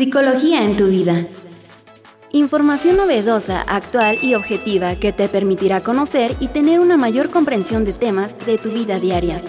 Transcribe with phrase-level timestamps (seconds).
[0.00, 1.26] Psicología en tu vida.
[2.32, 7.92] Información novedosa, actual y objetiva que te permitirá conocer y tener una mayor comprensión de
[7.92, 9.42] temas de tu vida diaria.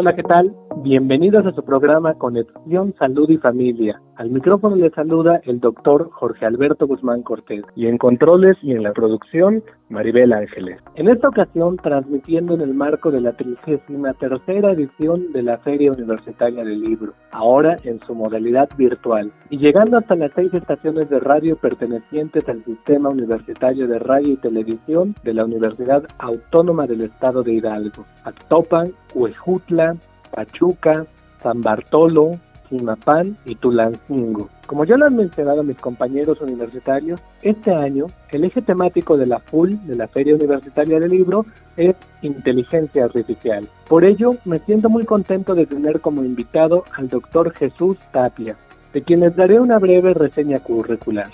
[0.00, 0.56] Hola, ¿qué tal?
[0.78, 4.00] Bienvenidos a su programa Conexión Salud y Familia.
[4.16, 8.82] Al micrófono le saluda el doctor Jorge Alberto Guzmán Cortés y en controles y en
[8.82, 10.80] la producción Maribel Ángeles.
[10.94, 13.80] En esta ocasión transmitiendo en el marco de la 33
[14.18, 19.98] tercera edición de la Feria Universitaria del Libro, ahora en su modalidad virtual y llegando
[19.98, 25.34] hasta las seis estaciones de radio pertenecientes al Sistema Universitario de Radio y Televisión de
[25.34, 29.89] la Universidad Autónoma del Estado de Hidalgo, Actopan, Huejutla,
[30.30, 31.06] Pachuca,
[31.42, 32.38] San Bartolo,
[32.70, 34.48] Simapán y Tulancingo.
[34.66, 39.40] Como ya lo han mencionado mis compañeros universitarios, este año el eje temático de la
[39.40, 41.44] FUL, de la Feria Universitaria del Libro,
[41.76, 43.68] es inteligencia artificial.
[43.88, 48.56] Por ello, me siento muy contento de tener como invitado al doctor Jesús Tapia,
[48.92, 51.30] de quien les daré una breve reseña curricular.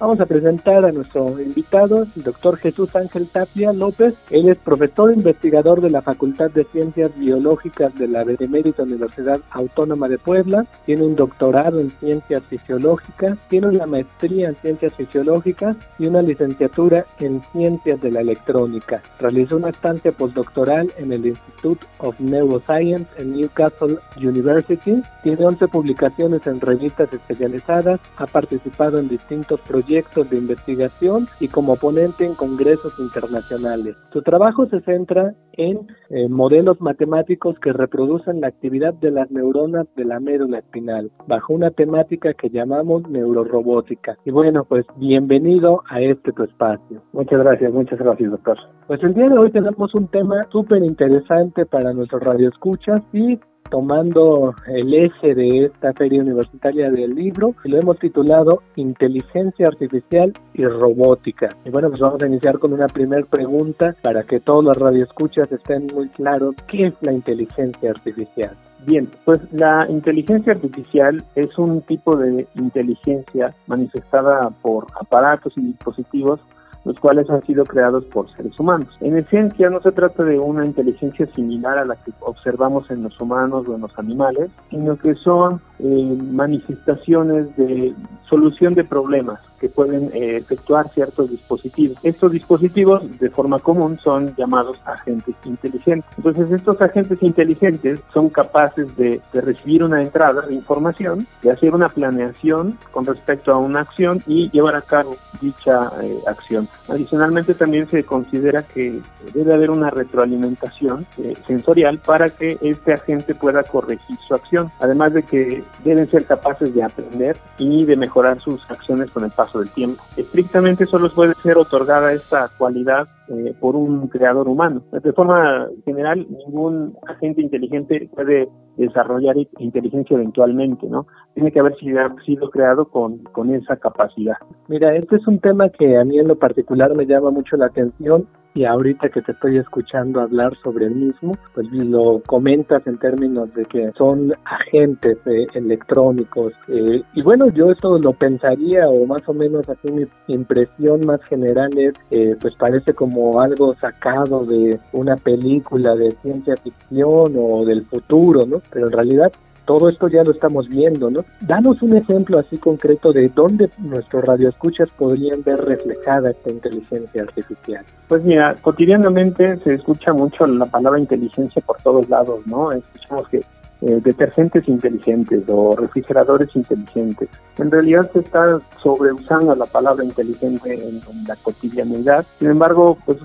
[0.00, 4.14] Vamos a presentar a nuestro invitado, el doctor Jesús Ángel Tapia López.
[4.30, 10.08] Él es profesor investigador de la Facultad de Ciencias Biológicas de la Benemérita Universidad Autónoma
[10.08, 10.66] de Puebla.
[10.86, 17.04] Tiene un doctorado en Ciencias Fisiológicas, tiene una maestría en Ciencias Fisiológicas y una licenciatura
[17.18, 19.02] en Ciencias de la Electrónica.
[19.18, 25.02] Realizó una estancia postdoctoral en el Institute of Neuroscience en Newcastle University.
[25.24, 27.98] Tiene 11 publicaciones en revistas especializadas.
[28.16, 33.96] Ha participado en distintos proyectos proyectos de investigación y como ponente en congresos internacionales.
[34.12, 39.86] Su trabajo se centra en eh, modelos matemáticos que reproducen la actividad de las neuronas
[39.96, 44.18] de la médula espinal, bajo una temática que llamamos neurorobótica.
[44.26, 47.02] Y bueno, pues bienvenido a este tu espacio.
[47.12, 48.58] Muchas gracias, muchas gracias, doctor.
[48.86, 53.38] Pues el día de hoy tenemos un tema súper interesante para nuestros radioescuchas y
[53.70, 60.64] tomando el eje de esta feria universitaria del libro lo hemos titulado Inteligencia Artificial y
[60.64, 61.48] Robótica.
[61.64, 65.50] Y bueno, pues vamos a iniciar con una primera pregunta para que todos los radioescuchas
[65.52, 68.56] estén muy claros qué es la inteligencia artificial.
[68.86, 76.40] Bien, pues la inteligencia artificial es un tipo de inteligencia manifestada por aparatos y dispositivos
[76.88, 78.88] los cuales han sido creados por seres humanos.
[79.00, 83.20] En esencia, no se trata de una inteligencia similar a la que observamos en los
[83.20, 87.94] humanos o en los animales, sino que son eh, manifestaciones de
[88.26, 91.98] solución de problemas que pueden eh, efectuar ciertos dispositivos.
[92.02, 96.10] Estos dispositivos de forma común son llamados agentes inteligentes.
[96.16, 101.88] Entonces estos agentes inteligentes son capaces de, recibir una entrada de información, de hacer una
[101.88, 106.68] planeación con respecto a una acción y llevar a cabo dicha eh, acción.
[106.88, 109.00] Adicionalmente también se considera que
[109.34, 115.12] debe haber una retroalimentación eh, sensorial para que este agente pueda corregir su acción, además
[115.12, 119.60] de que deben ser capaces de aprender y de mejorar sus acciones con el paso
[119.60, 120.02] del tiempo.
[120.16, 124.82] Estrictamente solo puede ser otorgada esta cualidad eh, por un creador humano.
[124.90, 131.06] De forma general, ningún agente inteligente puede desarrollar inteligencia eventualmente, ¿no?
[131.34, 134.36] Tiene que haber sido creado con, con esa capacidad.
[134.68, 137.66] Mira, este es un tema que a mí en lo particular me llama mucho la
[137.66, 138.26] atención
[138.58, 143.54] y ahorita que te estoy escuchando hablar sobre el mismo, pues lo comentas en términos
[143.54, 146.52] de que son agentes eh, electrónicos.
[146.66, 151.22] Eh, y bueno, yo esto lo pensaría o más o menos así mi impresión más
[151.26, 157.64] general es, eh, pues parece como algo sacado de una película de ciencia ficción o
[157.64, 158.60] del futuro, ¿no?
[158.72, 159.32] Pero en realidad
[159.68, 161.26] todo esto ya lo estamos viendo, ¿no?
[161.42, 167.84] Danos un ejemplo así concreto de dónde nuestros radioescuchas podrían ver reflejada esta inteligencia artificial.
[168.08, 172.72] Pues mira, cotidianamente se escucha mucho la palabra inteligencia por todos lados, ¿no?
[172.72, 173.44] Escuchamos que
[173.80, 177.28] eh, detergentes inteligentes o refrigeradores inteligentes.
[177.58, 182.24] En realidad se está sobreusando la palabra inteligente en, la cotidianidad.
[182.38, 183.18] Sin embargo, pues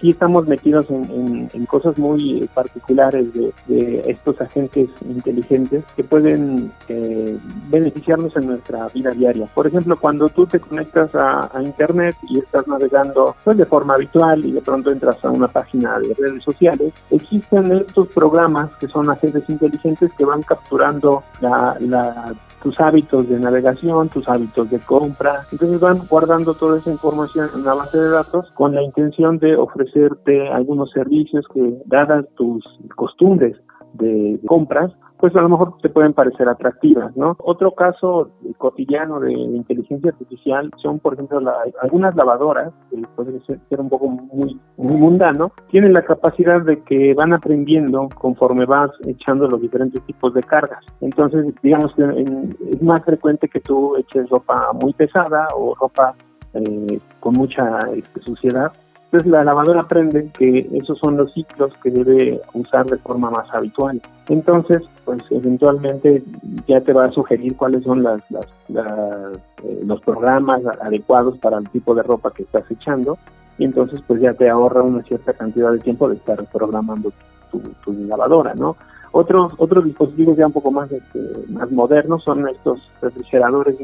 [0.00, 7.36] sí estamos metidos en, cosas muy particulares de, estos agentes inteligentes que pueden eh,
[7.68, 9.46] beneficiarnos en nuestra vida diaria.
[9.54, 14.44] Por ejemplo, cuando tú te conectas a, Internet y estás navegando pues, de forma habitual
[14.44, 19.10] y de pronto entras a una página de redes sociales, existen estos programas que son
[19.10, 25.46] agentes inteligentes que van capturando la, tus hábitos de navegación, tus hábitos de compra.
[25.52, 29.56] Entonces van guardando toda esa información en una base de datos con la intención de
[29.56, 32.64] ofrecerte algunos servicios que, dadas tus
[32.94, 33.56] costumbres
[33.94, 37.36] de compras, pues a lo mejor te pueden parecer atractivas, ¿no?
[37.40, 41.40] Otro caso cotidiano de inteligencia artificial son, por ejemplo,
[41.82, 47.14] algunas lavadoras, que pueden ser, un poco muy, muy mundano, tienen la capacidad de que
[47.14, 50.84] van aprendiendo conforme vas echando los diferentes tipos de cargas.
[51.00, 52.02] Entonces, digamos que
[52.70, 56.14] es más frecuente que tú eches ropa muy pesada o ropa
[56.54, 58.72] eh, con mucha este, suciedad
[59.12, 63.52] entonces la lavadora aprende que esos son los ciclos que debe usar de forma más
[63.52, 64.00] habitual.
[64.28, 66.22] Entonces, pues eventualmente
[66.68, 71.92] ya te va a sugerir cuáles son las, eh, los programas adecuados para el tipo
[71.96, 73.18] de ropa que estás echando
[73.58, 77.12] y entonces pues ya te ahorra una cierta cantidad de tiempo de estar programando
[77.50, 78.76] tu, lavadora, ¿no?
[79.10, 81.18] Otros, otros dispositivos ya un poco más, este,
[81.48, 83.76] más modernos son estos refrigeradores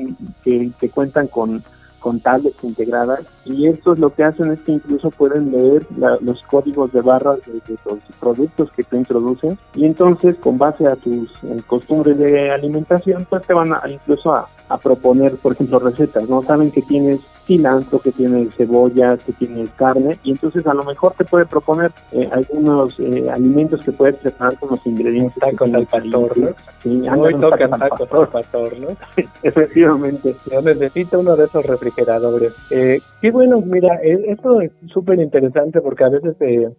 [0.45, 1.61] que, que cuentan con
[2.07, 5.85] con tablets integradas y estos lo que hacen es que incluso pueden leer
[6.21, 10.95] los códigos de barras de, los productos que tú introduces y entonces con base a
[10.95, 15.81] tus eh, costumbres de alimentación pues te van a, incluso a, a proponer por ejemplo
[15.81, 16.45] recetas, ¿no?
[16.45, 21.13] Saben que tienes cilantro, que tiene cebolla, que tiene carne, y entonces a lo mejor
[21.17, 25.37] te puede proponer eh, algunos eh, alimentos que puedes preparar con los ingredientes.
[25.39, 26.49] Tacos al pastor, ¿no?
[26.83, 28.89] Sí, Hoy toca tacos al pastor, ¿no?
[29.43, 30.35] Efectivamente.
[30.51, 32.55] Yo necesito uno de esos refrigeradores.
[32.71, 36.37] Eh, qué bueno, mira, e, esto es súper interesante porque a veces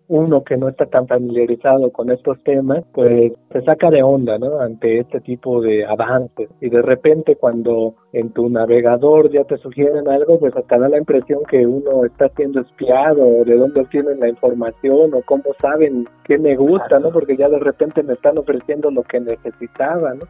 [0.07, 4.59] uno que no está tan familiarizado con estos temas, pues se saca de onda, ¿no?
[4.59, 6.49] Ante este tipo de avances.
[6.61, 10.97] Y de repente cuando en tu navegador ya te sugieren algo, pues hasta da la
[10.97, 16.07] impresión que uno está siendo espiado o de dónde obtienen la información o cómo saben
[16.23, 17.11] qué me gusta, ¿no?
[17.11, 20.25] Porque ya de repente me están ofreciendo lo que necesitaba, ¿no?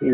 [0.00, 0.08] Y,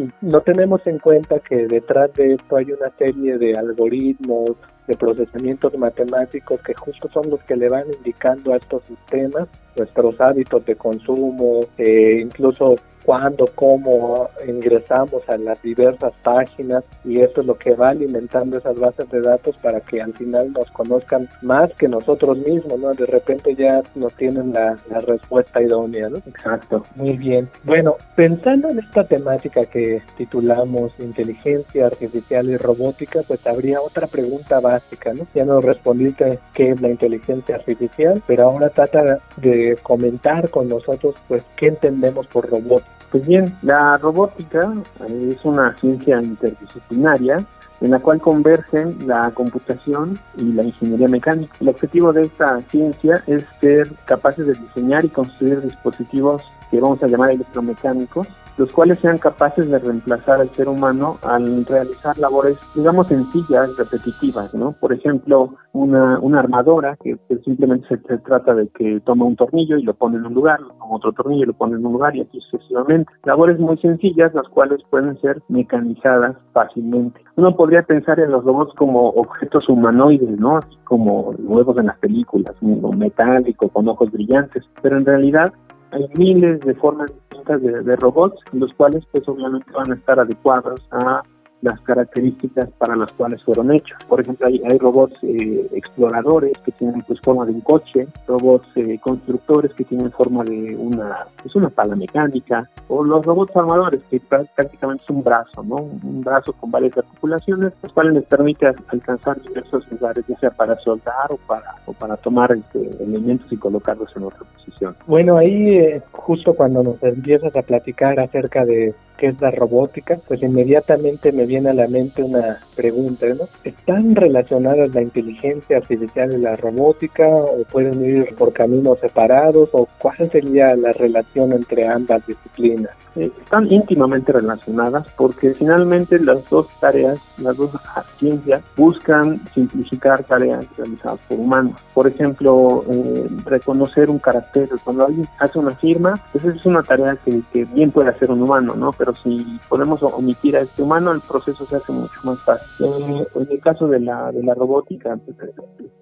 [0.00, 4.56] y, no tenemos en cuenta que detrás de esto hay una serie de algoritmos,
[4.88, 10.20] de procesamientos matemáticos que justo son los que le van indicando a estos sistemas nuestros
[10.20, 17.46] hábitos de consumo, eh, incluso cuándo, cómo ingresamos a las diversas páginas y esto es
[17.46, 21.72] lo que va alimentando esas bases de datos para que al final nos conozcan más
[21.74, 22.94] que nosotros mismos, ¿no?
[22.94, 26.18] De repente ya nos tienen la, respuesta idónea, ¿no?
[26.18, 26.84] Exacto.
[26.94, 27.48] Muy bien.
[27.64, 34.60] Bueno, pensando en esta temática que titulamos inteligencia artificial y robótica, pues habría otra pregunta
[34.60, 35.26] básica, ¿no?
[35.34, 41.14] Ya nos respondiste qué es la inteligencia artificial, pero ahora trata de comentar con nosotros,
[41.28, 44.72] pues, qué entendemos por robot pues bien, la robótica
[45.06, 47.44] es una ciencia interdisciplinaria
[47.82, 51.54] en la cual convergen la computación y la ingeniería mecánica.
[51.60, 57.02] El objetivo de esta ciencia es ser capaces de diseñar y construir dispositivos que vamos
[57.02, 58.26] a llamar electromecánicos
[58.56, 64.54] los cuales sean capaces de reemplazar al ser humano al realizar labores, digamos, sencillas, repetitivas,
[64.54, 64.72] ¿no?
[64.72, 69.82] Por ejemplo, una, una armadora que, simplemente se, trata de que toma un tornillo y
[69.82, 72.20] lo pone en un lugar, toma otro tornillo y lo pone en un lugar y
[72.20, 73.10] así sucesivamente.
[73.24, 77.20] Labores muy sencillas, las cuales pueden ser mecanizadas fácilmente.
[77.36, 80.58] Uno podría pensar en los robots como objetos humanoides, ¿no?
[80.58, 85.52] Así como huevos en las películas, metálico con ojos brillantes, pero en realidad
[85.92, 87.10] hay miles de formas
[87.46, 91.22] de, de, robots, los cuales pues obviamente van a estar adecuados a
[91.62, 93.96] las características para las cuales fueron hechos.
[94.08, 98.66] Por ejemplo, hay, hay robots eh, exploradores que tienen pues forma de un coche, robots
[98.76, 104.02] eh, constructores que tienen forma de una, pues, una pala mecánica, o los robots armadores
[104.10, 105.76] que prácticamente es un brazo, ¿no?
[105.76, 110.76] Un brazo con varias articulaciones, los cuales les permite alcanzar diversos lugares, ya sea para
[110.80, 114.96] soldar o para, o para tomar este, elementos y colocarlos en otra posición.
[115.06, 120.18] Bueno, ahí eh, justo cuando nos empiezas a platicar acerca de qué es la robótica,
[120.26, 123.44] pues inmediatamente me viene a la mente una pregunta, ¿no?
[123.64, 129.88] ¿Están relacionadas la inteligencia artificial y la robótica o pueden ir por caminos separados o
[129.98, 132.92] cuál sería la relación entre ambas disciplinas?
[133.14, 137.70] Eh, están íntimamente relacionadas porque finalmente las dos tareas, las dos
[138.16, 141.74] ciencias buscan simplificar tareas realizadas por humanos.
[141.92, 144.70] Por ejemplo, eh, reconocer un carácter.
[144.82, 148.42] Cuando alguien hace una firma, esa es una tarea que, que bien puede hacer un
[148.42, 148.92] humano, ¿no?
[148.92, 152.86] Pero si podemos omitir a este humano, el proceso se hace mucho más fácil.
[152.86, 155.36] Eh, en el caso de la, de la robótica, pues,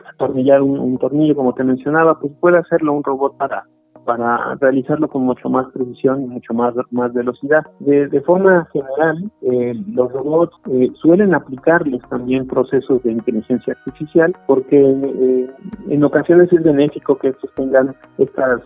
[0.08, 3.66] atornillar un, un tornillo, como te mencionaba, pues puede hacerlo un robot para
[4.04, 7.66] para realizarlo con mucho más precisión y mucho más, más velocidad.
[7.80, 14.78] De, forma general, eh, los robots eh, suelen aplicarles también procesos de inteligencia artificial porque
[14.78, 15.50] eh,
[15.88, 18.60] en ocasiones es benéfico que estos tengan estas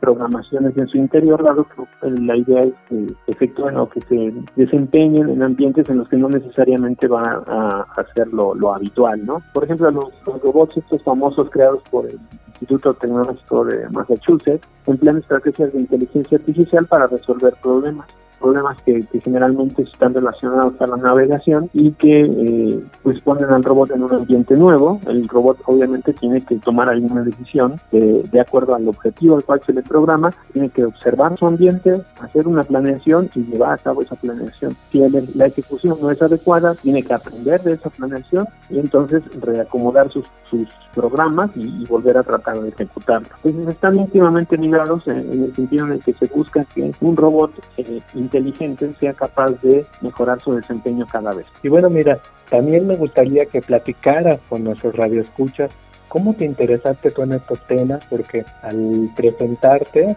[0.00, 5.28] programaciones en su interior, dado que la idea es que efectúen o que se desempeñen
[5.28, 9.42] en ambientes en los que no necesariamente van a, hacer lo, habitual, ¿no?
[9.52, 12.18] Por ejemplo, los, los robots estos famosos creados por el
[12.60, 18.06] Instituto Tecnológico de Massachusetts emplean estrategias de inteligencia artificial para resolver problemas
[18.40, 23.90] problemas que, generalmente están relacionados a la navegación y que eh, pues ponen al robot
[23.90, 25.00] en un ambiente nuevo.
[25.06, 29.60] El robot obviamente tiene que tomar alguna decisión de, de acuerdo al objetivo al cual
[29.66, 34.02] se le programa, tiene que observar su ambiente, hacer una planeación y llevar a cabo
[34.02, 34.76] esa planeación.
[34.90, 35.00] Si
[35.34, 40.24] la ejecución no es adecuada, tiene que aprender de esa planeación y entonces reacomodar sus,
[40.48, 43.28] sus programas y, volver a tratar de ejecutarlo.
[43.42, 47.52] Entonces están íntimamente ligados en, el sentido en el que se busca que un robot
[47.76, 51.46] eh, inteligente sea capaz de mejorar su desempeño cada vez.
[51.62, 52.18] Y bueno, mira,
[52.48, 55.70] también me gustaría que platicaras con nuestros radioescuchas
[56.10, 60.16] cómo te interesaste tú en estos temas, porque al presentarte eh,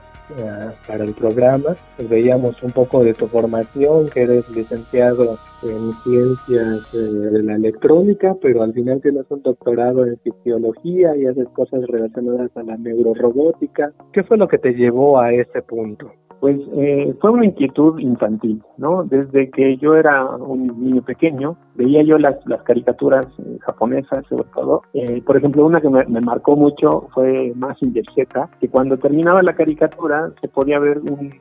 [0.87, 6.93] para el programa, pues veíamos un poco de tu formación, que eres licenciado en ciencias
[6.95, 11.85] eh, de la electrónica, pero al final tienes un doctorado en fisiología y haces cosas
[11.87, 13.93] relacionadas a la neurorobótica.
[14.11, 16.11] ¿Qué fue lo que te llevó a ese punto?
[16.43, 19.05] Pues eh, fue una inquietud infantil, ¿no?
[19.05, 24.43] Desde que yo era un niño pequeño, veía yo las, las caricaturas eh, japonesas, sobre
[24.53, 24.81] todo.
[24.93, 29.55] Eh, por ejemplo, una que me, marcó mucho fue Massinger Z, que cuando terminaba la
[29.55, 31.33] caricatura se podía ver un,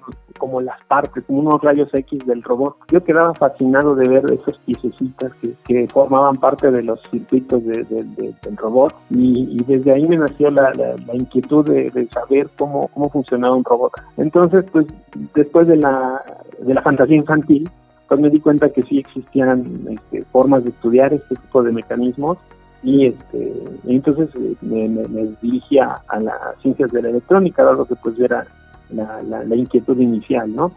[0.42, 2.74] como las partes, como unos rayos X del robot.
[2.90, 7.84] Yo quedaba fascinado de ver esos piececitas que, que formaban parte de los circuitos de,
[7.84, 13.54] del robot y, desde ahí me nació la, la, inquietud de, saber cómo, cómo funcionaba
[13.54, 13.92] un robot.
[14.16, 14.84] Entonces, pues
[15.32, 16.20] después de la,
[16.58, 17.70] de la fantasía infantil,
[18.08, 22.36] pues me di cuenta que sí existían este, formas de estudiar este tipo de mecanismos
[22.82, 27.94] y este entonces eh, me, me, dirigí a, las ciencias de la electrónica, dado que
[27.94, 28.44] pues era
[28.92, 30.72] la, la, inquietud inicial, ¿no?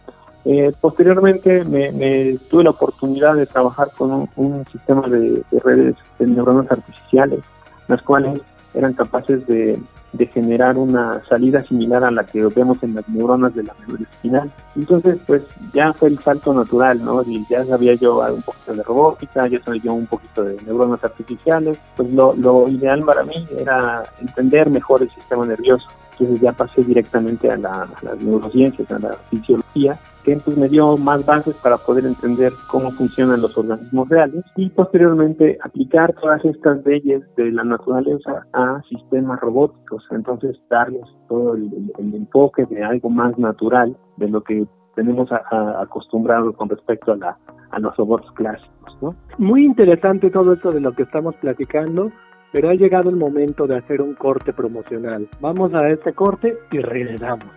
[0.46, 6.72] Eh, posteriormente me, tuve la oportunidad de trabajar con un, sistema de, redes de neuronas
[6.72, 7.40] artificiales,
[7.88, 8.42] las cuales
[8.74, 9.80] eran capaces de
[10.18, 14.08] de generar una salida similar a la que vemos en las neuronas de la médula
[14.10, 14.52] espinal.
[14.76, 15.44] Entonces, pues
[15.74, 17.22] ya fue el salto natural, ¿no?
[17.24, 21.04] Y ya sabía yo un poquito de robótica, ya sabía yo un poquito de neuronas
[21.04, 21.78] artificiales.
[21.96, 25.88] Pues lo, lo ideal para mí era entender mejor el sistema nervioso.
[26.20, 30.68] Entonces ya pasé directamente a, la, a las neurociencias, a la fisiología que pues, me
[30.68, 36.44] dio más bases para poder entender cómo funcionan los organismos reales y posteriormente aplicar todas
[36.44, 40.04] estas leyes de la naturaleza a sistemas robóticos.
[40.10, 46.70] Entonces darles todo el, enfoque de algo más natural de lo que tenemos acostumbrado con
[46.70, 47.38] respecto a, la,
[47.72, 48.98] a los robots clásicos.
[49.02, 49.16] ¿no?
[49.38, 52.12] Muy interesante todo esto de lo que estamos platicando
[52.56, 55.28] pero ha llegado el momento de hacer un corte promocional.
[55.42, 57.50] Vamos a este corte y regresamos.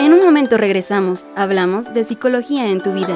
[0.00, 3.14] En un momento regresamos, hablamos de psicología en tu vida.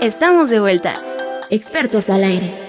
[0.00, 0.94] Estamos de vuelta.
[1.50, 2.61] Expertos al aire.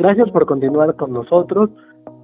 [0.00, 1.68] Gracias por continuar con nosotros.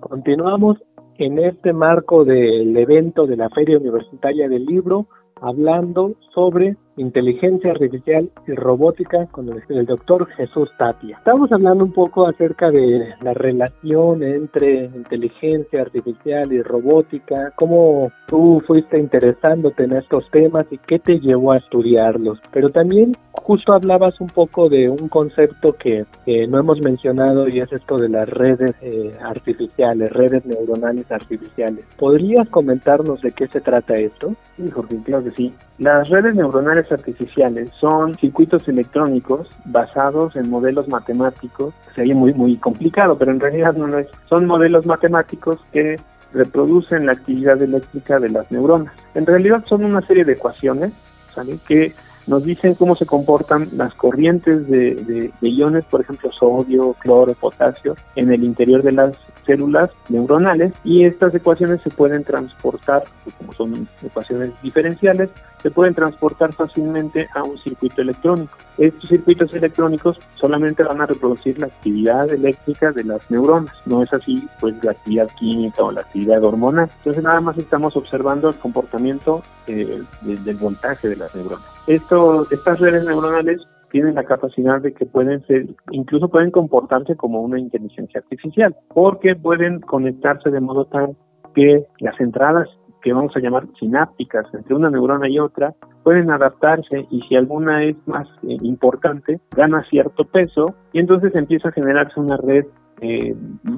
[0.01, 0.79] Continuamos
[1.19, 5.09] en este marco del evento de la Feria Universitaria del Libro,
[5.43, 11.19] hablando sobre inteligencia artificial y robótica con el, doctor Jesús Tapia.
[11.19, 18.63] Estamos hablando un poco acerca de la relación entre inteligencia artificial y robótica, cómo tú
[18.67, 22.41] fuiste interesándote en estos temas y qué te llevó a estudiarlos.
[22.53, 26.07] Pero también justo hablabas un poco de un concepto que
[26.49, 31.85] no hemos mencionado y es esto de las redes eh, artificiales, redes neuronales artificiales.
[31.97, 34.35] ¿Podrías comentarnos de qué se trata esto?
[34.57, 35.55] Sí, Jorge, claro que sí.
[35.79, 41.75] Las redes neuronales artificiales son circuitos electrónicos basados en modelos matemáticos.
[41.95, 44.09] Sería muy, muy complicado, pero en realidad no lo es.
[44.29, 45.99] Son modelos matemáticos que
[46.33, 48.95] reproducen la actividad eléctrica de las neuronas.
[49.15, 50.93] En realidad son una serie de ecuaciones
[51.35, 51.59] ¿sale?
[51.67, 51.93] que
[52.27, 58.33] nos dicen cómo se comportan las corrientes de, iones, por ejemplo, sodio, cloro, potasio, en
[58.33, 59.17] el interior de las
[59.47, 63.05] células neuronales y estas ecuaciones se pueden transportar,
[63.39, 65.31] como son ecuaciones diferenciales,
[65.63, 68.57] se pueden transportar fácilmente a un circuito electrónico.
[68.77, 74.13] Estos circuitos electrónicos solamente van a reproducir la actividad eléctrica de las neuronas, no es
[74.13, 76.91] así pues la actividad química o la actividad hormonal.
[76.99, 81.76] Entonces nada más estamos observando el comportamiento eh, del voltaje de las neuronas.
[81.87, 87.59] Estas redes neuronales tienen la capacidad de que pueden ser, incluso pueden comportarse como una
[87.59, 91.17] inteligencia artificial, porque pueden conectarse de modo tal
[91.55, 92.69] que las entradas
[93.03, 97.85] que vamos a llamar sinápticas entre una neurona y otra pueden adaptarse y si alguna
[97.85, 102.67] es más eh, importante, gana cierto peso y entonces empieza a generarse una red
[103.01, 103.35] eh,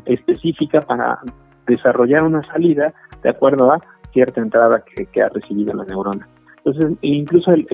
[0.06, 1.18] específica para
[1.66, 3.80] desarrollar una salida de acuerdo a
[4.12, 6.26] cierta entrada que, ha recibido la neurona.
[6.64, 7.66] Entonces, incluso el,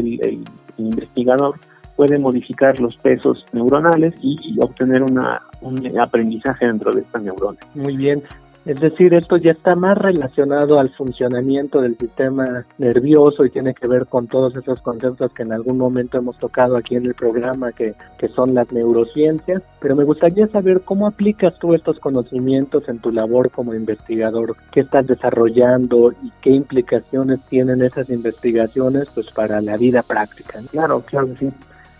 [0.76, 1.58] investigador
[1.96, 7.58] puede modificar los pesos neuronales y, obtener una, un aprendizaje dentro de esta neurona.
[7.74, 8.22] Muy bien.
[8.66, 13.86] Es decir, esto ya está más relacionado al funcionamiento del sistema nervioso y tiene que
[13.86, 17.72] ver con todos esos conceptos que en algún momento hemos tocado aquí en el programa,
[17.72, 19.62] que, que son las neurociencias.
[19.80, 24.80] Pero me gustaría saber cómo aplicas tú estos conocimientos en tu labor como investigador, qué
[24.80, 30.60] estás desarrollando y qué implicaciones tienen esas investigaciones pues para la vida práctica.
[30.70, 31.52] Claro, claro que sí.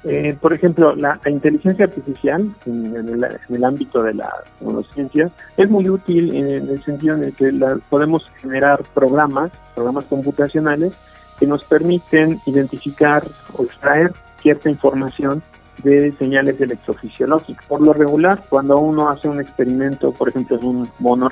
[0.07, 6.35] Eh, por ejemplo, la, inteligencia artificial en, el, ámbito de las neurociencias es muy útil
[6.35, 7.51] en, el sentido en el que
[7.89, 10.93] podemos generar programas, programas computacionales
[11.39, 13.25] que nos permiten identificar
[13.57, 15.43] o extraer cierta información
[15.83, 17.65] de señales electrofisiológicas.
[17.67, 21.31] Por lo regular, cuando uno hace un experimento, por ejemplo, en un mono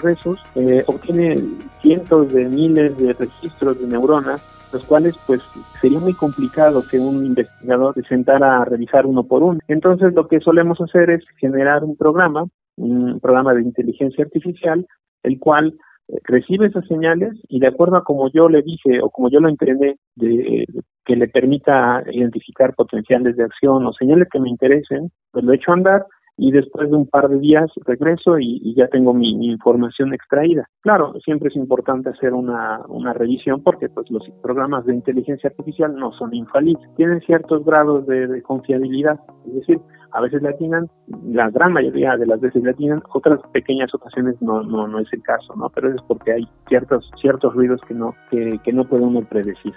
[0.54, 1.44] eh, obtiene
[1.80, 4.40] cientos de miles de registros de neuronas
[4.72, 5.42] los cuales pues
[5.80, 9.60] sería muy complicado que un investigador se sentara a revisar uno por uno.
[9.68, 14.86] Entonces lo que solemos hacer es generar un programa, un programa de inteligencia artificial,
[15.22, 15.74] el cual
[16.08, 19.40] eh, recibe esas señales y de acuerdo a como yo le dije o como yo
[19.40, 20.66] lo entrené de,
[21.04, 25.70] que le permita identificar potenciales de acción o señales que me interesen, pues lo echo
[25.70, 26.06] a andar
[26.42, 30.68] y después de un par de días regreso y, ya tengo mi, información extraída.
[30.80, 35.94] Claro, siempre es importante hacer una, una revisión porque pues los programas de inteligencia artificial
[35.94, 39.78] no son infalibles, tienen ciertos grados de, confiabilidad, es decir,
[40.11, 40.90] a veces latinan,
[41.25, 45.22] la gran mayoría de las veces latinan, otras pequeñas ocasiones no, no, no es el
[45.22, 45.70] caso, ¿no?
[45.70, 49.75] Pero es porque hay ciertos, ciertos ruidos que no, que, que no puede uno predecir.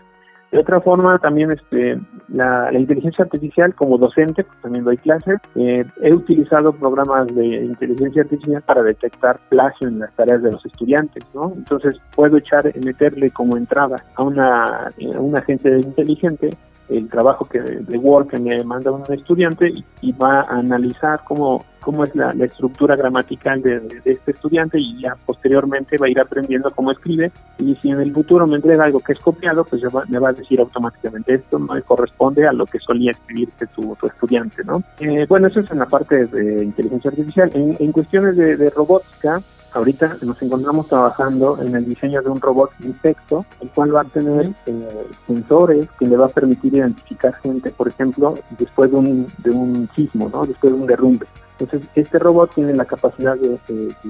[0.55, 5.83] De otra forma, también este, la, inteligencia artificial como docente, pues, también doy clases, eh,
[6.01, 11.25] he utilizado programas de inteligencia artificial para detectar plagio en las tareas de los estudiantes,
[11.33, 11.51] ¿no?
[11.57, 16.57] Entonces puedo echar, meterle como entrada a una, a un agente inteligente
[16.89, 19.71] el trabajo que de Word que me manda un estudiante
[20.01, 25.17] y, va a analizar cómo, cómo es la, estructura gramatical de, este estudiante y ya
[25.25, 28.99] posteriormente va a ir aprendiendo cómo escribe y si en el futuro me entrega algo
[28.99, 32.79] que es copiado, pues me va a decir automáticamente esto no corresponde a lo que
[32.79, 34.83] solía escribirte tu, tu estudiante, ¿no?
[34.99, 37.51] Eh, bueno, eso es en la parte de inteligencia artificial.
[37.53, 39.41] En, cuestiones de robótica,
[39.75, 44.05] Ahorita nos encontramos trabajando en el diseño de un robot insecto, el cual va a
[44.05, 49.27] tener eh, sensores que le va a permitir identificar gente, por ejemplo, después de un,
[49.39, 50.45] de un sismo, ¿no?
[50.45, 51.27] después de un derrumbe.
[51.57, 53.57] Entonces, este robot tiene la capacidad de,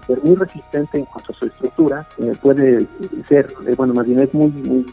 [0.07, 2.87] ser muy resistente en cuanto a su estructura, eh, puede
[3.29, 4.85] ser, eh, bueno, más bien es muy, muy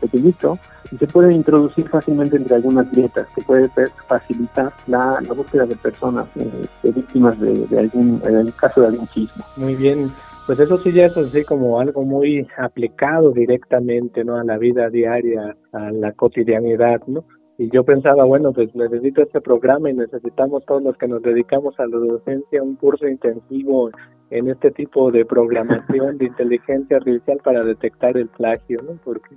[0.00, 0.58] pequeñito,
[0.92, 3.68] y se puede introducir fácilmente entre algunas dietas, que puede
[4.06, 9.44] facilitar la, búsqueda de personas eh, víctimas de, algún, en el caso de algún sismo.
[9.56, 10.08] Muy bien,
[10.46, 14.36] pues eso sí ya es así como algo muy aplicado directamente ¿no?
[14.36, 17.24] a la vida diaria, a la cotidianidad, ¿no?
[17.62, 21.78] Y yo pensaba, bueno, pues necesito este programa y necesitamos todos los que nos dedicamos
[21.78, 23.88] a la docencia un curso intensivo
[24.30, 28.98] en este tipo de programación de inteligencia artificial para detectar el plagio, ¿no?
[29.04, 29.36] Porque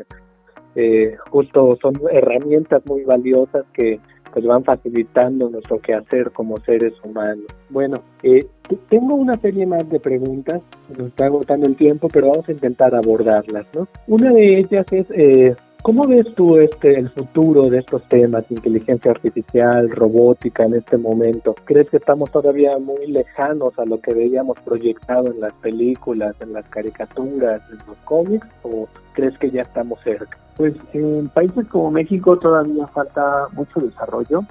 [0.74, 4.00] eh, justo son herramientas muy valiosas que
[4.34, 7.46] pues van facilitando nuestro quehacer como seres humanos.
[7.70, 8.48] Bueno, eh,
[8.90, 12.96] tengo una serie más de preguntas, nos está agotando el tiempo, pero vamos a intentar
[12.96, 13.88] abordarlas, ¿no?
[14.08, 19.12] Una de ellas es, eh, ¿Cómo ves tú este el futuro de estos temas, inteligencia
[19.12, 21.54] artificial, robótica en este momento?
[21.66, 26.54] ¿Crees que estamos todavía muy lejanos a lo que veíamos proyectado en las películas, en
[26.54, 28.48] las caricaturas, en los cómics?
[28.64, 30.36] ¿O crees que ya estamos cerca?
[30.58, 34.42] Pues en países como México todavía falta mucho desarrollo,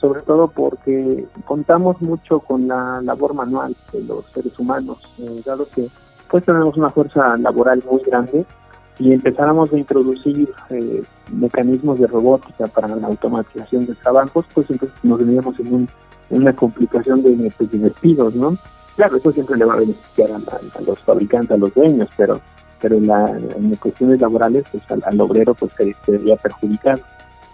[0.00, 5.66] sobre todo porque contamos mucho con la labor manual de los seres humanos, eh, dado
[5.74, 5.88] que
[6.30, 8.44] pues tenemos una fuerza laboral muy grande
[8.98, 14.96] y empezáramos a introducir eh, mecanismos de robótica para la automatización de trabajos, pues entonces
[15.02, 15.88] nos veníamos en
[16.30, 17.36] una complicación de,
[17.72, 18.56] despidos, ¿no?
[18.96, 22.40] Claro, eso siempre le va a beneficiar a, los fabricantes, a los dueños, pero
[22.78, 27.00] pero la, en cuestiones laborales pues al, obrero pues se, se perjudicado.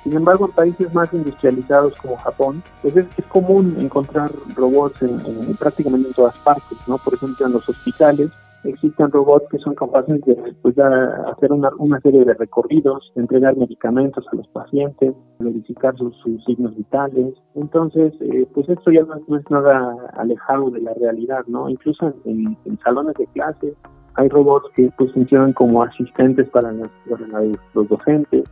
[0.02, 5.20] Sin embargo, en países más industrializados como Japón, pues es, común encontrar robots en,
[5.56, 6.98] prácticamente en todas partes, ¿no?
[6.98, 8.30] Por ejemplo, en los hospitales
[8.64, 14.24] existen robots que son capaces de pues, hacer una, una, serie de recorridos, entregar medicamentos
[14.32, 17.34] a los pacientes, verificar sus, signos vitales.
[17.54, 21.68] Entonces, eh, pues esto ya no, es nada alejado de la realidad, ¿no?
[21.68, 23.74] Incluso en, salones de clase
[24.14, 28.44] hay robots que pues funcionan como asistentes para, los docentes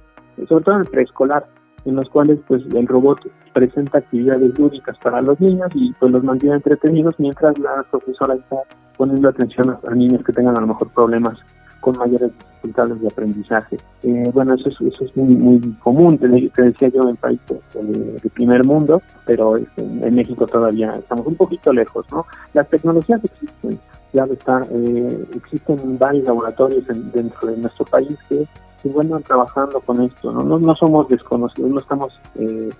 [0.48, 1.46] sobre todo en el preescolar,
[1.84, 3.20] en los cuales pues el robot
[3.52, 8.56] presenta actividades lúdicas para los niños y pues los mantiene entretenidos mientras la profesora está
[8.96, 11.38] poniendo atención a, niños que tengan a lo mejor problemas
[11.80, 13.78] con mayores dificultades de aprendizaje.
[14.02, 18.30] Eh, bueno, eso es, eso es muy, muy común, te, decía yo, en países de,
[18.34, 22.26] primer mundo, pero este, en México todavía estamos un poquito lejos, ¿no?
[22.52, 23.80] Las tecnologías existen,
[24.12, 28.46] ya está, eh, existen varios laboratorios dentro de nuestro país que
[28.84, 30.58] y bueno, trabajando con esto, ¿no?
[30.58, 32.70] No, somos desconocidos, no estamos eh,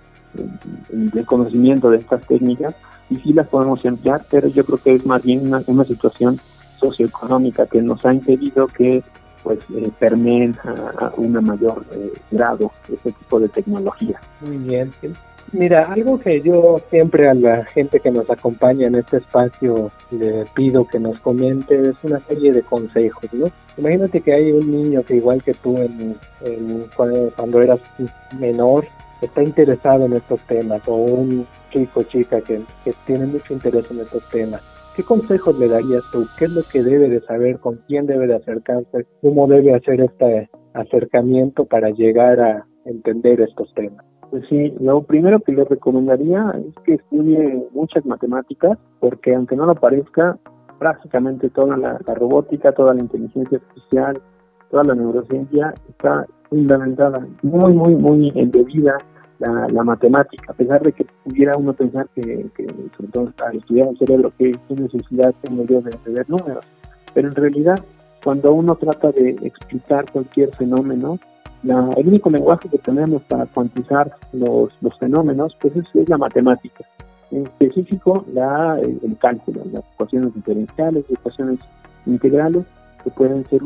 [0.93, 2.75] en, conocimiento de estas técnicas
[3.09, 6.39] y sí las podemos emplear, pero yo creo que es más bien una, una situación
[6.77, 9.03] socioeconómica que nos ha impedido que
[9.43, 14.19] pues eh, permeen a, un mayor eh, grado este tipo de tecnología.
[14.41, 14.93] Muy bien.
[15.53, 20.45] Mira, algo que yo siempre a la gente que nos acompaña en este espacio le
[20.55, 23.51] pido que nos comente es una serie de consejos, ¿no?
[23.77, 26.15] Imagínate que hay un niño que igual que tú en,
[26.95, 27.81] cuando, eras
[28.39, 28.85] menor
[29.21, 33.99] está interesado en estos temas o un chico chica que, que tiene mucho interés en
[33.99, 34.61] estos temas.
[34.95, 36.25] ¿Qué consejos le darías tú?
[36.37, 37.59] ¿Qué es lo que debe de saber?
[37.59, 39.05] ¿Con quién debe de acercarse?
[39.21, 44.05] ¿Cómo debe hacer este acercamiento para llegar a entender estos temas?
[44.31, 49.65] Pues sí, lo primero que le recomendaría es que estudie muchas matemáticas, porque aunque no
[49.65, 50.37] lo parezca,
[50.79, 54.21] prácticamente toda la, robótica, toda la inteligencia artificial,
[54.69, 58.97] toda la neurociencia está fundamentada, muy, muy, muy embebida
[59.39, 62.49] la, la matemática, a pesar de que pudiera uno pensar que,
[62.95, 66.65] sobre todo al estudiar el cerebro, que es necesidad tengo yo de ver números,
[67.13, 67.83] pero en realidad
[68.23, 71.19] cuando uno trata de explicar cualquier fenómeno,
[71.63, 76.83] el único lenguaje que tenemos para cuantizar los, los fenómenos pues es, la matemática.
[77.29, 81.59] En específico, la, el, cálculo, las ecuaciones diferenciales, ecuaciones
[82.05, 82.65] integrales
[83.03, 83.61] que pueden ser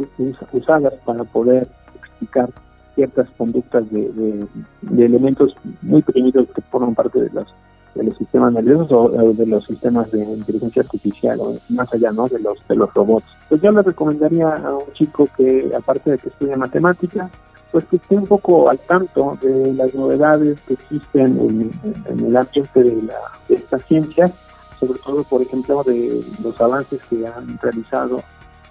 [0.54, 2.50] usadas para poder explicar
[2.96, 4.48] ciertas conductas de,
[4.82, 7.54] de, elementos muy pequeñitos que forman parte de los,
[7.94, 12.28] de los sistemas nerviosos o, de los sistemas de inteligencia artificial o más allá ¿no?
[12.28, 13.26] de los de los robots.
[13.50, 17.30] Pues yo le recomendaría a un chico que aparte de que estudie matemáticas
[17.72, 21.72] pues que esté un poco al tanto de las novedades que existen
[22.06, 23.18] en, el ambiente de, la,
[23.50, 24.32] de esta ciencia,
[24.80, 28.22] sobre todo, por ejemplo, de los avances que han realizado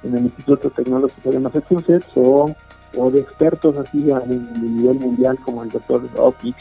[0.03, 2.55] en el Instituto Tecnológico de Massachusetts o,
[2.97, 6.55] o de expertos así a nivel mundial como el doctor Oki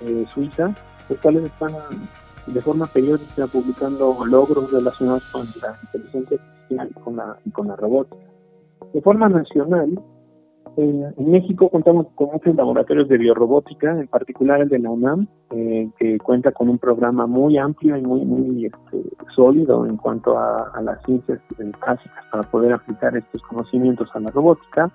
[0.00, 0.74] de Suiza,
[1.08, 1.72] los cuales están
[2.46, 7.68] de forma periódica publicando logros relacionados con la inteligencia artificial y con la, y con
[7.68, 8.22] la robótica.
[8.92, 10.00] De forma nacional,
[10.76, 15.88] en, México contamos con muchos laboratorios de biorrobótica, en particular el de la UNAM, eh,
[15.98, 19.02] que cuenta con un programa muy amplio y muy muy este,
[19.34, 21.40] sólido en cuanto a, las ciencias
[21.80, 24.90] básicas para poder aplicar estos conocimientos a la robótica,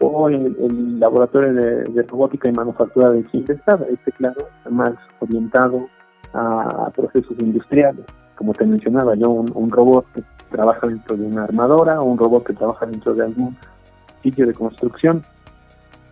[0.00, 5.88] o el, laboratorio de, robótica y manufactura de Estado, este claro, más orientado
[6.32, 8.04] a, procesos industriales.
[8.36, 12.44] Como te mencionaba yo, un, un robot que trabaja dentro de una armadora un robot
[12.44, 13.56] que trabaja dentro de algún
[14.24, 15.24] sitio de construcción.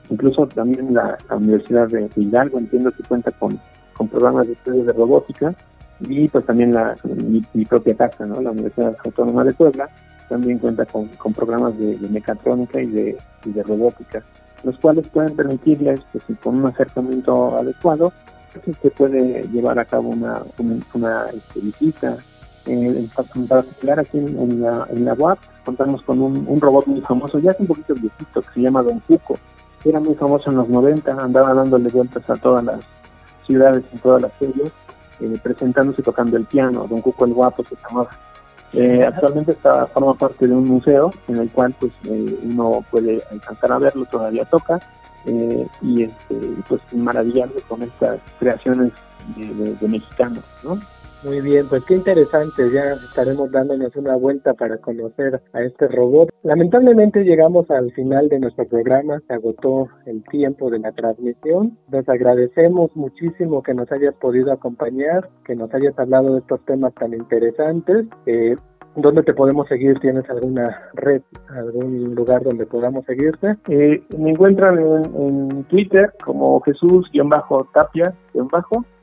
[0.08, 3.58] Incluso también la, Universidad de Hidalgo entiendo que cuenta con,
[3.96, 5.54] con programas de estudios de robótica
[6.00, 8.40] y pues también la, mi, propia casa, ¿no?
[8.40, 9.88] la Universidad Autónoma de Puebla,
[10.28, 13.18] también cuenta con, con programas de, mecatrónica y de,
[13.64, 14.22] robótica,
[14.64, 18.12] los cuales pueden permitirles, pues, con un acercamiento adecuado,
[18.52, 20.42] pues, se puede llevar a cabo una,
[20.94, 22.16] una, este, visita.
[22.66, 27.52] En particular aquí en, la, en la UAP contamos con un, robot muy famoso, ya
[27.52, 29.38] es un poquito viejito, que se llama Don Cuco.
[29.84, 32.80] Era muy famoso en los 90, andaba dándole vueltas a todas las
[33.46, 34.72] ciudades, en todas las series,
[35.20, 36.86] eh, presentándose tocando el piano.
[36.88, 38.10] Don Cuco el Guapo se llamaba.
[38.72, 43.22] Eh, actualmente está, forma parte de un museo en el cual pues eh, uno puede
[43.30, 44.80] alcanzar a verlo, todavía toca,
[45.24, 46.36] y este,
[46.68, 48.92] pues maravillarse con estas creaciones
[49.36, 50.80] de mexicanos, ¿no?
[51.24, 56.30] Muy bien, pues qué interesante, ya estaremos dándonos una vuelta para conocer a este robot.
[56.42, 61.78] Lamentablemente llegamos al final de nuestro programa, se agotó el tiempo de la transmisión.
[61.92, 66.92] Nos agradecemos muchísimo que nos hayas podido acompañar, que nos hayas hablado de estos temas
[66.94, 68.06] tan interesantes.
[68.26, 68.56] Eh,
[68.96, 69.98] ¿Dónde te podemos seguir?
[70.00, 73.56] ¿Tienes alguna red, algún lugar donde podamos seguirte?
[73.68, 78.12] Eh, me encuentran en, Twitter como Jesús-Tapia-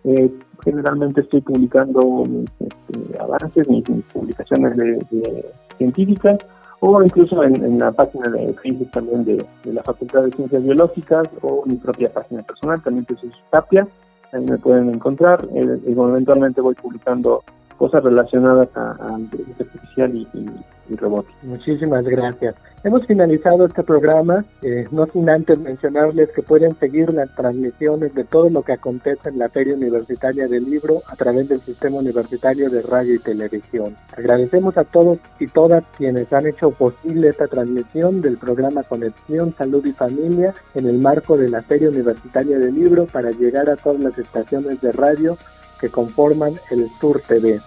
[0.03, 0.31] eh,
[0.63, 3.83] generalmente estoy publicando mis este, avances, mis,
[4.13, 5.45] publicaciones de,
[5.77, 6.37] científicas
[6.81, 11.63] o incluso en, la página de Facebook también de, la Facultad de Ciencias Biológicas o
[11.65, 13.87] mi propia página personal, también Jesús Tapia,
[14.31, 15.45] ahí me pueden encontrar.
[15.53, 17.43] Eh, eventualmente voy publicando
[17.79, 21.35] cosas relacionadas a, inteligencia artificial y, robótica.
[21.43, 22.55] Muchísimas gracias.
[22.83, 28.23] Hemos finalizado este programa, eh, no sin antes mencionarles que pueden seguir las transmisiones de
[28.23, 32.71] todo lo que acontece en la Feria Universitaria del Libro a través del Sistema Universitario
[32.71, 33.95] de Radio y Televisión.
[34.17, 39.85] Agradecemos a todos y todas quienes han hecho posible esta transmisión del programa Conexión Salud
[39.85, 43.99] y Familia en el marco de la Feria Universitaria del Libro para llegar a todas
[43.99, 45.37] las estaciones de radio
[45.79, 47.59] que conforman el Tour TV.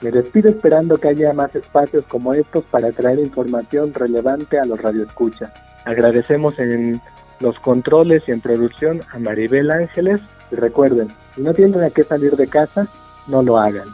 [0.00, 4.80] Me despido esperando que haya más espacios como estos para traer información relevante a los
[4.80, 5.50] radioescuchas.
[5.84, 7.00] Agradecemos en
[7.40, 12.04] los controles y en producción a Maribel Ángeles y recuerden, si no tienen a qué
[12.04, 12.86] salir de casa,
[13.26, 13.88] no lo hagan.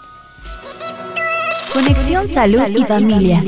[1.73, 3.43] Conexión Salud y Familia.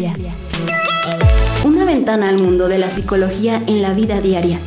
[1.64, 4.58] Una ventana al mundo de la psicología en la vida diaria.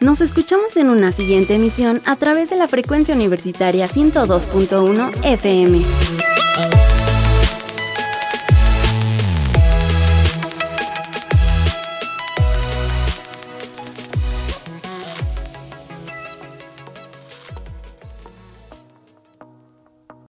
[0.00, 6.23] Nos escuchamos en una siguiente emisión a través de la frecuencia universitaria 102.1 FM.